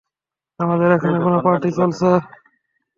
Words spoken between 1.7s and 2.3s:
চলছে?